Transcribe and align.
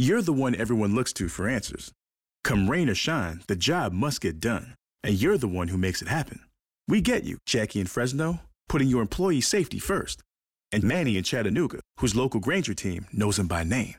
You're 0.00 0.22
the 0.22 0.32
one 0.32 0.54
everyone 0.54 0.94
looks 0.94 1.12
to 1.14 1.28
for 1.28 1.48
answers. 1.48 1.90
Come 2.44 2.70
rain 2.70 2.88
or 2.88 2.94
shine, 2.94 3.42
the 3.48 3.56
job 3.56 3.92
must 3.92 4.20
get 4.20 4.38
done. 4.38 4.76
And 5.02 5.20
you're 5.20 5.38
the 5.38 5.48
one 5.48 5.68
who 5.68 5.76
makes 5.76 6.00
it 6.00 6.06
happen. 6.06 6.38
We 6.86 7.00
get 7.00 7.24
you, 7.24 7.38
Jackie 7.46 7.80
in 7.80 7.86
Fresno, 7.86 8.40
putting 8.68 8.86
your 8.86 9.02
employee 9.02 9.40
safety 9.40 9.80
first. 9.80 10.22
And 10.70 10.84
Manny 10.84 11.16
in 11.16 11.24
Chattanooga, 11.24 11.80
whose 11.96 12.14
local 12.14 12.38
Granger 12.38 12.74
team 12.74 13.06
knows 13.12 13.40
him 13.40 13.48
by 13.48 13.64
name. 13.64 13.94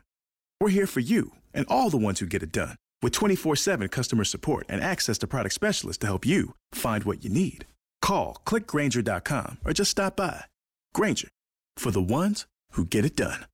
We're 0.62 0.70
here 0.70 0.88
for 0.88 1.02
you 1.02 1.32
and 1.54 1.66
all 1.68 1.90
the 1.90 1.98
ones 1.98 2.22
who 2.22 2.26
get 2.26 2.44
it 2.44 2.54
done 2.54 2.78
with 3.02 3.12
24 3.12 3.58
7 3.58 3.90
customer 3.90 4.24
support 4.24 4.68
and 4.70 4.82
access 4.82 5.18
to 5.18 5.28
product 5.28 5.54
specialists 5.54 6.00
to 6.00 6.08
help 6.08 6.26
you 6.26 6.54
find 6.72 7.04
what 7.04 7.26
you 7.26 7.30
need. 7.30 7.66
Call 8.02 8.38
clickgranger.com 8.48 9.58
or 9.66 9.74
just 9.74 9.92
stop 9.92 10.16
by. 10.16 10.46
Granger 10.94 11.28
for 11.76 11.92
the 11.92 12.02
ones 12.02 12.46
who 12.72 12.86
get 12.86 13.04
it 13.04 13.18
done. 13.18 13.48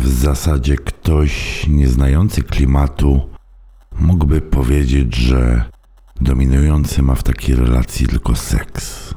W 0.00 0.08
zasadzie 0.08 0.76
ktoś 0.76 1.66
nieznający 1.66 2.42
klimatu 2.42 3.28
mógłby 4.00 4.40
powiedzieć, 4.40 5.16
że 5.16 5.64
dominujący 6.20 7.02
ma 7.02 7.14
w 7.14 7.22
takiej 7.22 7.56
relacji 7.56 8.06
tylko 8.06 8.36
seks. 8.36 9.14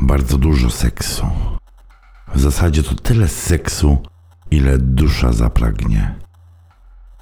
Bardzo 0.00 0.38
dużo 0.38 0.70
seksu. 0.70 1.26
W 2.34 2.40
zasadzie 2.40 2.82
to 2.82 2.94
tyle 2.94 3.28
seksu, 3.28 3.98
ile 4.50 4.78
dusza 4.78 5.32
zapragnie. 5.32 6.14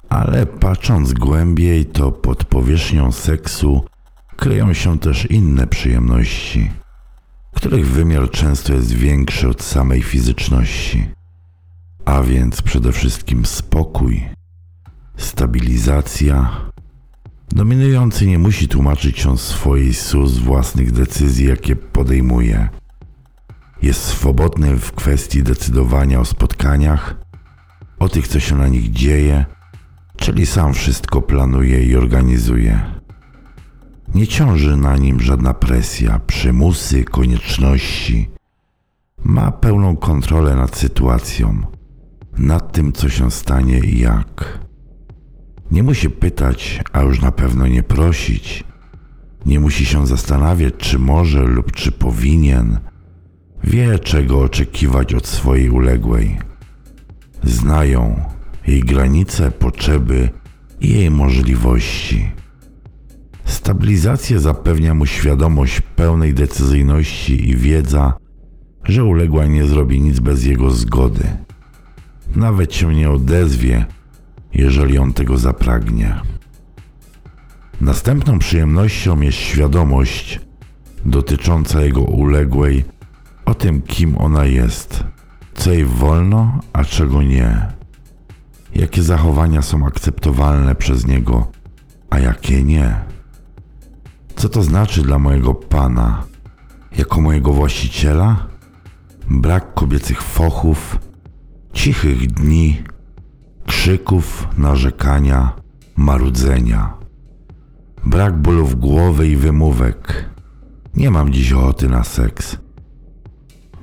Ale 0.09 0.45
patrząc 0.45 1.13
głębiej, 1.13 1.85
to 1.85 2.11
pod 2.11 2.45
powierzchnią 2.45 3.11
seksu 3.11 3.85
kryją 4.35 4.73
się 4.73 4.99
też 4.99 5.31
inne 5.31 5.67
przyjemności, 5.67 6.71
których 7.55 7.87
wymiar 7.87 8.31
często 8.31 8.73
jest 8.73 8.91
większy 8.91 9.49
od 9.49 9.63
samej 9.63 10.01
fizyczności 10.01 11.22
a 12.05 12.21
więc 12.21 12.61
przede 12.61 12.91
wszystkim 12.91 13.45
spokój, 13.45 14.23
stabilizacja. 15.17 16.49
Dominujący 17.49 18.27
nie 18.27 18.39
musi 18.39 18.67
tłumaczyć 18.67 19.19
się 19.19 19.37
swojej 19.37 19.93
sus 19.93 20.37
własnych 20.37 20.91
decyzji, 20.91 21.47
jakie 21.47 21.75
podejmuje. 21.75 22.69
Jest 23.81 24.03
swobodny 24.03 24.75
w 24.75 24.91
kwestii 24.91 25.43
decydowania 25.43 26.19
o 26.19 26.25
spotkaniach, 26.25 27.15
o 27.99 28.09
tych, 28.09 28.27
co 28.27 28.39
się 28.39 28.55
na 28.55 28.67
nich 28.67 28.91
dzieje, 28.91 29.45
czyli 30.17 30.45
sam 30.45 30.73
wszystko 30.73 31.21
planuje 31.21 31.85
i 31.85 31.95
organizuje. 31.95 32.81
Nie 34.15 34.27
ciąży 34.27 34.77
na 34.77 34.97
nim 34.97 35.19
żadna 35.19 35.53
presja, 35.53 36.19
przymusy, 36.27 37.03
konieczności. 37.03 38.29
Ma 39.23 39.51
pełną 39.51 39.97
kontrolę 39.97 40.55
nad 40.55 40.77
sytuacją 40.77 41.73
nad 42.37 42.71
tym, 42.71 42.91
co 42.91 43.09
się 43.09 43.31
stanie 43.31 43.79
i 43.79 43.99
jak. 43.99 44.59
Nie 45.71 45.83
musi 45.83 46.09
pytać, 46.09 46.81
a 46.91 47.01
już 47.01 47.21
na 47.21 47.31
pewno 47.31 47.67
nie 47.67 47.83
prosić. 47.83 48.63
Nie 49.45 49.59
musi 49.59 49.85
się 49.85 50.07
zastanawiać, 50.07 50.73
czy 50.77 50.99
może 50.99 51.43
lub 51.43 51.71
czy 51.71 51.91
powinien. 51.91 52.79
Wie, 53.63 53.99
czego 53.99 54.41
oczekiwać 54.41 55.13
od 55.13 55.27
swojej 55.27 55.69
uległej. 55.69 56.39
Znają 57.43 58.23
jej 58.67 58.81
granice, 58.81 59.51
potrzeby 59.51 60.29
i 60.81 60.89
jej 60.89 61.11
możliwości. 61.11 62.31
Stabilizację 63.45 64.39
zapewnia 64.39 64.93
mu 64.93 65.05
świadomość 65.05 65.81
pełnej 65.81 66.33
decyzyjności 66.33 67.49
i 67.49 67.55
wiedza, 67.55 68.13
że 68.83 69.03
uległa 69.03 69.45
nie 69.45 69.65
zrobi 69.65 70.01
nic 70.01 70.19
bez 70.19 70.45
jego 70.45 70.71
zgody 70.71 71.23
nawet 72.35 72.75
się 72.75 72.95
nie 72.95 73.11
odezwie, 73.11 73.85
jeżeli 74.53 74.97
on 74.97 75.13
tego 75.13 75.37
zapragnie. 75.37 76.15
Następną 77.81 78.39
przyjemnością 78.39 79.21
jest 79.21 79.37
świadomość 79.37 80.39
dotycząca 81.05 81.81
jego 81.81 82.01
uległej 82.01 82.85
o 83.45 83.53
tym, 83.53 83.81
kim 83.81 84.17
ona 84.17 84.45
jest, 84.45 85.03
co 85.53 85.71
jej 85.71 85.85
wolno, 85.85 86.59
a 86.73 86.85
czego 86.85 87.23
nie, 87.23 87.67
jakie 88.75 89.03
zachowania 89.03 89.61
są 89.61 89.85
akceptowalne 89.85 90.75
przez 90.75 91.07
niego, 91.07 91.47
a 92.09 92.19
jakie 92.19 92.63
nie. 92.63 92.95
Co 94.35 94.49
to 94.49 94.63
znaczy 94.63 95.01
dla 95.01 95.19
mojego 95.19 95.53
pana, 95.53 96.23
jako 96.97 97.21
mojego 97.21 97.53
właściciela? 97.53 98.47
Brak 99.29 99.73
kobiecych 99.73 100.21
fochów, 100.21 100.99
cichych 101.73 102.27
dni, 102.27 102.83
krzyków, 103.65 104.47
narzekania, 104.57 105.53
marudzenia. 105.95 106.93
Brak 108.05 108.37
bólów 108.37 108.79
głowy 108.79 109.27
i 109.27 109.35
wymówek. 109.35 110.29
Nie 110.95 111.11
mam 111.11 111.33
dziś 111.33 111.53
ochoty 111.53 111.89
na 111.89 112.03
seks. 112.03 112.57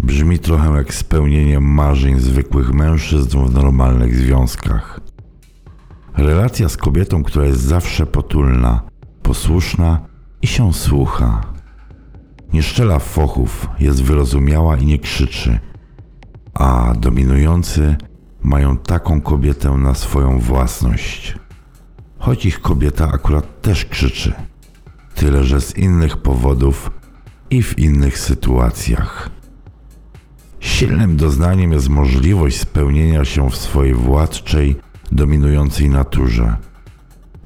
Brzmi 0.01 0.39
trochę 0.39 0.77
jak 0.77 0.95
spełnienie 0.95 1.61
marzeń 1.61 2.21
zwykłych 2.21 2.73
mężczyzn 2.73 3.39
w 3.39 3.55
normalnych 3.55 4.17
związkach. 4.17 5.01
Relacja 6.17 6.69
z 6.69 6.77
kobietą, 6.77 7.23
która 7.23 7.47
jest 7.47 7.61
zawsze 7.61 8.07
potulna, 8.07 8.83
posłuszna 9.23 10.01
i 10.43 10.47
się 10.47 10.73
słucha. 10.73 11.41
Nie 12.53 12.63
szczela 12.63 12.99
fochów, 12.99 13.69
jest 13.81 14.03
wyrozumiała 14.03 14.77
i 14.77 14.87
nie 14.87 14.99
krzyczy– 14.99 15.59
a 16.55 16.95
dominujący 16.99 17.97
mają 18.43 18.77
taką 18.77 19.21
kobietę 19.21 19.71
na 19.71 19.95
swoją 19.95 20.39
własność. 20.39 21.39
Choć 22.19 22.47
ich 22.47 22.61
kobieta 22.61 23.09
akurat 23.13 23.63
też 23.63 23.85
krzyczy, 23.85 24.33
tyle 25.15 25.45
że 25.45 25.61
z 25.61 25.77
innych 25.77 26.17
powodów 26.17 26.91
i 27.51 27.63
w 27.63 27.79
innych 27.79 28.19
sytuacjach. 28.19 29.31
Silnym 30.61 31.17
doznaniem 31.17 31.73
jest 31.73 31.89
możliwość 31.89 32.61
spełnienia 32.61 33.25
się 33.25 33.51
w 33.51 33.57
swojej 33.57 33.95
władczej, 33.95 34.77
dominującej 35.13 35.91
naturze, 35.91 36.57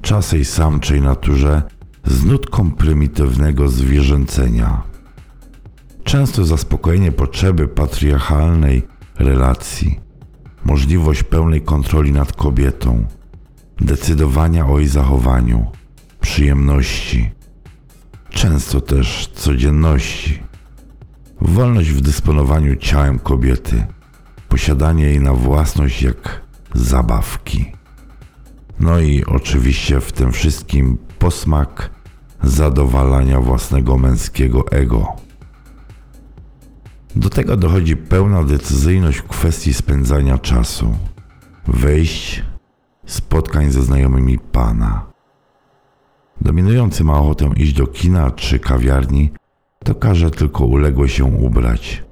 czasej 0.01 0.45
samczej 0.45 1.01
naturze 1.01 1.61
z 2.05 2.25
nutką 2.25 2.71
prymitywnego 2.71 3.69
zwierzęcenia. 3.69 4.81
Często 6.03 6.45
zaspokojenie 6.45 7.11
potrzeby 7.11 7.67
patriarchalnej 7.67 8.94
relacji, 9.19 9.99
możliwość 10.65 11.23
pełnej 11.23 11.61
kontroli 11.61 12.11
nad 12.11 12.33
kobietą, 12.33 13.05
decydowania 13.81 14.67
o 14.67 14.79
jej 14.79 14.87
zachowaniu, 14.87 15.65
przyjemności, 16.21 17.31
często 18.29 18.81
też 18.81 19.27
codzienności, 19.27 20.43
wolność 21.41 21.89
w 21.89 22.01
dysponowaniu 22.01 22.75
ciałem 22.75 23.19
kobiety, 23.19 23.85
posiadanie 24.49 25.03
jej 25.03 25.19
na 25.19 25.33
własność 25.33 26.01
jak 26.01 26.41
zabawki. 26.73 27.71
No 28.79 28.99
i 28.99 29.25
oczywiście 29.25 29.99
w 29.99 30.11
tym 30.11 30.31
wszystkim 30.31 30.97
posmak 31.19 31.89
zadowalania 32.43 33.41
własnego 33.41 33.97
męskiego 33.97 34.65
ego. 34.71 35.24
Do 37.15 37.29
tego 37.29 37.57
dochodzi 37.57 37.97
pełna 37.97 38.43
decyzyjność 38.43 39.17
w 39.17 39.27
kwestii 39.27 39.73
spędzania 39.73 40.37
czasu, 40.37 40.95
wejść, 41.67 42.43
spotkań 43.05 43.71
ze 43.71 43.81
znajomymi 43.81 44.39
pana. 44.39 45.05
Dominujący 46.41 47.03
ma 47.03 47.19
ochotę 47.19 47.49
iść 47.57 47.73
do 47.73 47.87
kina 47.87 48.31
czy 48.31 48.59
kawiarni, 48.59 49.31
to 49.83 49.95
każe 49.95 50.31
tylko 50.31 50.65
uległe 50.65 51.09
się 51.09 51.25
ubrać, 51.25 52.03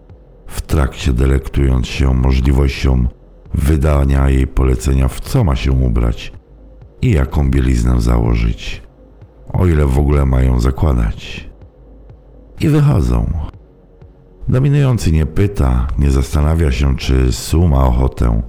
w 0.48 0.62
trakcie 0.62 1.14
delektując 1.14 1.88
się 1.88 2.14
możliwością 2.14 3.08
wydania 3.54 4.30
jej 4.30 4.48
polecenia, 4.48 5.08
w 5.08 5.20
co 5.20 5.44
ma 5.44 5.56
się 5.56 5.72
ubrać 5.72 6.34
i 7.02 7.12
jaką 7.12 7.50
bieliznę 7.50 8.02
założyć, 8.02 8.82
o 9.54 9.68
ile 9.68 9.86
w 9.86 10.00
ogóle 10.00 10.26
mają 10.26 10.60
zakładać. 10.60 11.50
i 12.60 12.70
wychodzą. 12.70 13.34
Dominujący 14.48 15.12
nie 15.12 15.26
pyta, 15.26 15.88
nie 16.00 16.12
zastanawia 16.12 16.72
się, 16.72 16.98
czy 16.98 17.32
Su 17.32 17.68
ma 17.68 17.86
ochotę, 17.86 18.42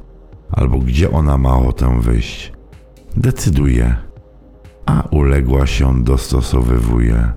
albo 0.51 0.79
gdzie 0.79 1.11
ona 1.11 1.39
ma 1.39 1.57
ochotę 1.57 2.01
wyjść. 2.01 2.53
Decyduje, 3.17 3.97
a 4.87 5.03
uległa 5.11 5.67
się 5.67 6.05
dostosowywuje. 6.05 7.33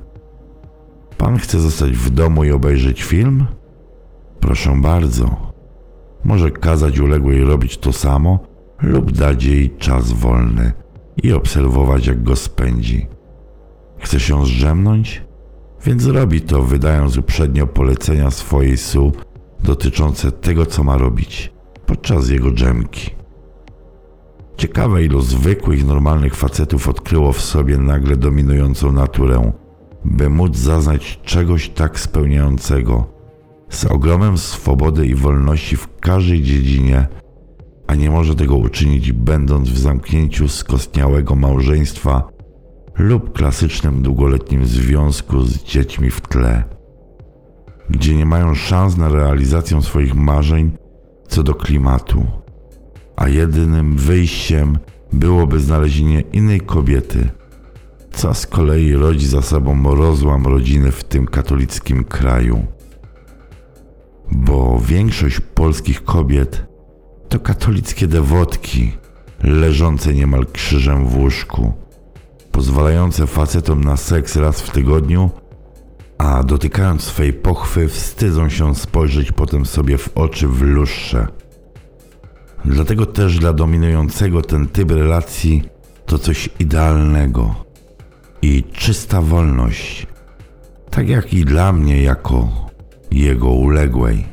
Pan 1.17 1.37
chce 1.37 1.59
zostać 1.59 1.91
w 1.91 2.09
domu 2.09 2.43
i 2.43 2.51
obejrzeć 2.51 3.03
film? 3.03 3.45
Proszę 4.39 4.75
bardzo. 4.81 5.53
Może 6.23 6.51
kazać 6.51 6.99
uległej 6.99 7.43
robić 7.43 7.77
to 7.77 7.93
samo, 7.93 8.39
lub 8.81 9.11
dać 9.11 9.43
jej 9.43 9.77
czas 9.77 10.11
wolny 10.11 10.71
i 11.23 11.33
obserwować, 11.33 12.07
jak 12.07 12.23
go 12.23 12.35
spędzi. 12.35 13.07
Chce 13.99 14.19
się 14.19 14.45
zdrzemnąć? 14.45 15.26
Więc 15.87 16.05
robi 16.05 16.41
to, 16.41 16.63
wydając 16.63 17.17
uprzednio 17.17 17.67
polecenia 17.67 18.31
swojej 18.31 18.77
su 18.77 19.11
dotyczące 19.63 20.31
tego, 20.31 20.65
co 20.65 20.83
ma 20.83 20.97
robić 20.97 21.53
podczas 21.85 22.29
jego 22.29 22.51
dżemki. 22.51 23.09
Ciekawe, 24.57 25.03
ilu 25.03 25.21
zwykłych, 25.21 25.85
normalnych 25.85 26.35
facetów 26.35 26.89
odkryło 26.89 27.33
w 27.33 27.41
sobie 27.41 27.77
nagle 27.77 28.17
dominującą 28.17 28.91
naturę, 28.91 29.51
by 30.05 30.29
móc 30.29 30.57
zaznać 30.57 31.19
czegoś 31.23 31.69
tak 31.69 31.99
spełniającego, 31.99 33.05
z 33.69 33.85
ogromem 33.85 34.37
swobody 34.37 35.07
i 35.07 35.15
wolności 35.15 35.77
w 35.77 35.99
każdej 35.99 36.41
dziedzinie, 36.41 37.07
a 37.87 37.95
nie 37.95 38.09
może 38.09 38.35
tego 38.35 38.55
uczynić, 38.55 39.11
będąc 39.11 39.69
w 39.69 39.77
zamknięciu 39.77 40.47
skostniałego 40.47 41.35
małżeństwa 41.35 42.36
lub 42.97 43.33
klasycznym 43.33 44.01
długoletnim 44.01 44.65
związku 44.65 45.43
z 45.43 45.63
dziećmi 45.63 46.11
w 46.11 46.21
tle, 46.21 46.63
gdzie 47.89 48.15
nie 48.15 48.25
mają 48.25 48.55
szans 48.55 48.97
na 48.97 49.09
realizację 49.09 49.81
swoich 49.81 50.15
marzeń 50.15 50.71
co 51.27 51.43
do 51.43 51.55
klimatu, 51.55 52.25
a 53.15 53.27
jedynym 53.27 53.95
wyjściem 53.95 54.77
byłoby 55.13 55.59
znalezienie 55.59 56.21
innej 56.21 56.61
kobiety, 56.61 57.29
co 58.11 58.33
z 58.33 58.47
kolei 58.47 58.93
rodzi 58.93 59.27
za 59.27 59.41
sobą 59.41 59.95
rozłam 59.95 60.45
rodziny 60.47 60.91
w 60.91 61.03
tym 61.03 61.25
katolickim 61.25 62.03
kraju. 62.03 62.65
Bo 64.31 64.79
większość 64.79 65.39
polskich 65.39 66.03
kobiet 66.03 66.65
to 67.29 67.39
katolickie 67.39 68.07
dewotki, 68.07 68.91
leżące 69.43 70.13
niemal 70.13 70.45
krzyżem 70.45 71.05
w 71.05 71.17
łóżku 71.17 71.86
pozwalające 72.57 73.27
facetom 73.27 73.83
na 73.83 73.97
seks 73.97 74.35
raz 74.35 74.61
w 74.61 74.71
tygodniu, 74.71 75.29
a 76.17 76.43
dotykając 76.43 77.01
swej 77.01 77.33
pochwy 77.33 77.87
wstydzą 77.87 78.49
się 78.49 78.75
spojrzeć 78.75 79.31
potem 79.31 79.65
sobie 79.65 79.97
w 79.97 80.17
oczy 80.17 80.47
w 80.47 80.61
lustrze. 80.61 81.27
Dlatego 82.65 83.05
też 83.05 83.39
dla 83.39 83.53
dominującego 83.53 84.41
ten 84.41 84.67
typ 84.67 84.91
relacji 84.91 85.63
to 86.05 86.19
coś 86.19 86.49
idealnego 86.59 87.55
i 88.41 88.63
czysta 88.63 89.21
wolność, 89.21 90.07
tak 90.89 91.09
jak 91.09 91.33
i 91.33 91.45
dla 91.45 91.71
mnie 91.71 92.01
jako 92.01 92.49
jego 93.11 93.49
uległej. 93.49 94.25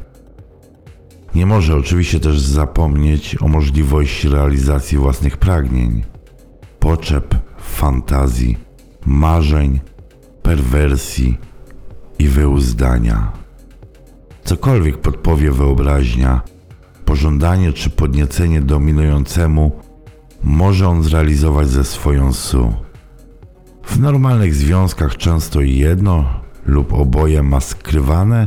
Nie 1.35 1.47
może 1.47 1.77
oczywiście 1.77 2.21
też 2.21 2.41
zapomnieć 2.41 3.43
o 3.43 3.49
możliwości 3.49 4.29
realizacji 4.29 4.99
własnych 4.99 5.37
pragnień, 5.37 6.05
potrzeb 6.79 7.44
fantazji, 7.65 8.59
marzeń, 9.07 9.81
perwersji 10.43 11.39
i 12.19 12.29
wyuzdania. 12.29 13.33
Cokolwiek 14.45 14.99
podpowie 14.99 15.53
wyobraźnia, 15.53 16.41
pożądanie 17.05 17.73
czy 17.73 17.91
podniecenie 17.91 18.61
dominującemu 18.61 19.73
może 20.43 20.89
on 20.89 21.03
zrealizować 21.03 21.69
ze 21.69 21.85
swoją 21.85 22.33
su. 22.33 22.73
W 23.87 24.01
normalnych 24.01 24.55
związkach 24.55 25.17
często 25.17 25.61
jedno 25.61 26.41
lub 26.67 26.93
oboje 26.93 27.43
ma 27.43 27.61
skrywane 27.61 28.47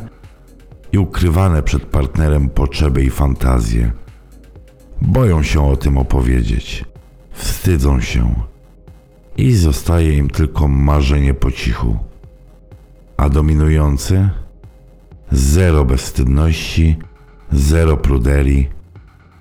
i 0.92 0.98
ukrywane 0.98 1.64
przed 1.64 1.86
partnerem 1.86 2.50
potrzeby 2.50 3.04
i 3.04 3.10
fantazje. 3.10 3.92
Boją 5.02 5.44
się 5.44 5.66
o 5.70 5.78
tym 5.78 5.98
opowiedzieć, 5.98 6.86
wstydzą 7.32 8.02
się 8.02 8.34
i 9.38 9.54
zostaje 9.54 10.18
im 10.18 10.30
tylko 10.30 10.68
marzenie 10.68 11.34
po 11.34 11.52
cichu. 11.52 11.98
A 13.18 13.30
dominujący? 13.30 14.30
Zero 15.32 15.86
bezstydności, 15.86 16.98
zero 17.52 17.98
pruderii, 17.98 18.70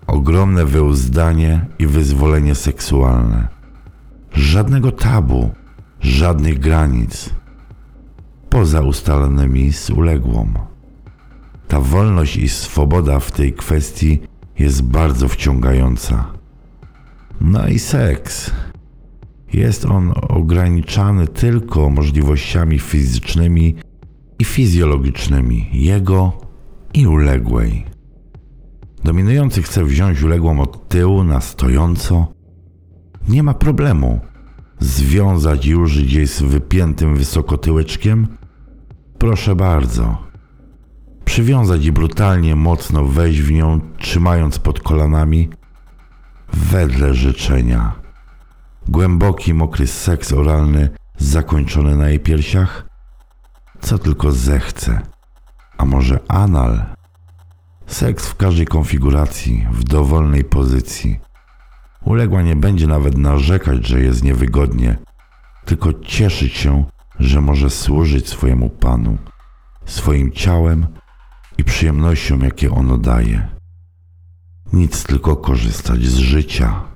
ogromne 0.06 0.64
wyuzdanie 0.64 1.66
i 1.78 1.86
wyzwolenie 1.86 2.54
seksualne. 2.54 3.48
Żadnego 4.32 4.92
tabu, 4.92 5.50
żadnych 6.00 6.58
granic, 6.58 7.30
poza 8.50 8.80
ustalonymi 8.80 9.72
z 9.72 9.90
uległą. 9.90 10.52
Ta 11.68 11.80
wolność 11.80 12.36
i 12.36 12.48
swoboda 12.48 13.20
w 13.20 13.32
tej 13.32 13.52
kwestii 13.52 14.22
jest 14.58 14.82
bardzo 14.82 15.28
wciągająca. 15.28 16.24
No 17.40 17.68
i 17.68 17.78
seks 17.78 18.50
jest 19.52 19.84
on 19.84 20.12
ograniczany 20.28 21.28
tylko 21.28 21.90
możliwościami 21.90 22.78
fizycznymi 22.78 23.74
i 24.38 24.44
fizjologicznymi 24.44 25.68
jego 25.72 26.32
i 26.94 27.06
uległej. 27.06 27.84
Dominujący 29.04 29.62
chce 29.62 29.84
wziąć 29.84 30.22
uległą 30.22 30.60
od 30.60 30.88
tyłu 30.88 31.24
na 31.24 31.40
stojąco. 31.40 32.26
Nie 33.28 33.42
ma 33.42 33.54
problemu. 33.54 34.20
Związać 34.78 35.68
użyć 35.68 36.12
jej 36.12 36.26
z 36.26 36.42
wypiętym 36.42 37.16
wysoko 37.16 37.58
tyłeczkiem? 37.58 38.26
Proszę 39.18 39.56
bardzo. 39.56 40.26
Przywiązać 41.24 41.84
i 41.84 41.92
brutalnie 41.92 42.56
mocno 42.56 43.04
wejść 43.04 43.40
w 43.40 43.52
nią, 43.52 43.80
trzymając 43.98 44.58
pod 44.58 44.80
kolanami 44.80 45.48
wedle 46.52 47.14
życzenia. 47.14 48.05
Głęboki, 48.88 49.54
mokry 49.54 49.86
seks 49.86 50.32
oralny 50.32 50.90
zakończony 51.18 51.96
na 51.96 52.08
jej 52.08 52.20
piersiach? 52.20 52.86
Co 53.80 53.98
tylko 53.98 54.32
zechce. 54.32 55.00
A 55.78 55.84
może 55.84 56.18
anal? 56.28 56.86
Seks 57.86 58.28
w 58.28 58.36
każdej 58.36 58.66
konfiguracji, 58.66 59.66
w 59.70 59.84
dowolnej 59.84 60.44
pozycji. 60.44 61.20
Uległa 62.04 62.42
nie 62.42 62.56
będzie 62.56 62.86
nawet 62.86 63.18
narzekać, 63.18 63.86
że 63.86 64.00
jest 64.00 64.22
niewygodnie, 64.22 64.98
tylko 65.64 65.92
cieszyć 65.92 66.52
się, 66.52 66.84
że 67.18 67.40
może 67.40 67.70
służyć 67.70 68.28
swojemu 68.28 68.70
panu, 68.70 69.18
swoim 69.84 70.32
ciałem 70.32 70.86
i 71.58 71.64
przyjemnościom, 71.64 72.40
jakie 72.40 72.70
ono 72.70 72.98
daje. 72.98 73.48
Nic 74.72 75.04
tylko 75.04 75.36
korzystać 75.36 76.04
z 76.04 76.16
życia. 76.16 76.95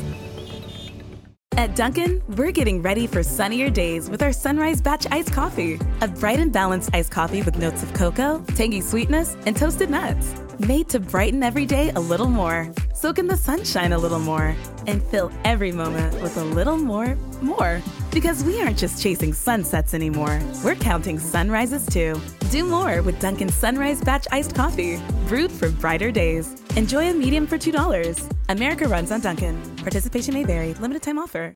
At 1.61 1.75
Dunkin', 1.75 2.23
we're 2.29 2.51
getting 2.51 2.81
ready 2.81 3.05
for 3.05 3.21
sunnier 3.21 3.69
days 3.69 4.09
with 4.09 4.23
our 4.23 4.33
Sunrise 4.33 4.81
Batch 4.81 5.05
Iced 5.11 5.31
Coffee. 5.31 5.79
A 6.01 6.07
bright 6.07 6.39
and 6.39 6.51
balanced 6.51 6.89
iced 6.91 7.11
coffee 7.11 7.43
with 7.43 7.59
notes 7.59 7.83
of 7.83 7.93
cocoa, 7.93 8.43
tangy 8.55 8.81
sweetness, 8.81 9.37
and 9.45 9.55
toasted 9.55 9.91
nuts. 9.91 10.33
Made 10.57 10.89
to 10.89 10.99
brighten 10.99 11.43
every 11.43 11.67
day 11.67 11.91
a 11.91 11.99
little 11.99 12.29
more. 12.29 12.67
Soak 12.95 13.19
in 13.19 13.27
the 13.27 13.37
sunshine 13.37 13.93
a 13.93 13.97
little 13.99 14.19
more. 14.19 14.55
And 14.87 15.03
fill 15.03 15.31
every 15.43 15.71
moment 15.71 16.19
with 16.23 16.35
a 16.37 16.43
little 16.43 16.77
more, 16.77 17.15
more. 17.43 17.79
Because 18.11 18.43
we 18.43 18.59
aren't 18.59 18.79
just 18.79 19.01
chasing 19.01 19.31
sunsets 19.31 19.93
anymore, 19.93 20.41
we're 20.65 20.75
counting 20.75 21.19
sunrises 21.19 21.85
too. 21.85 22.19
Do 22.49 22.65
more 22.65 23.03
with 23.03 23.19
Dunkin' 23.19 23.49
Sunrise 23.49 24.01
Batch 24.01 24.27
Iced 24.31 24.55
Coffee, 24.55 24.99
brewed 25.27 25.51
for 25.51 25.69
brighter 25.69 26.11
days. 26.11 26.55
Enjoy 26.75 27.09
a 27.09 27.13
medium 27.13 27.47
for 27.47 27.57
$2. 27.57 28.29
America 28.49 28.87
runs 28.87 29.11
on 29.11 29.21
Dunkin'. 29.21 29.57
Participation 29.77 30.33
may 30.33 30.43
vary, 30.43 30.73
limited 30.75 31.01
time 31.01 31.17
offer. 31.17 31.49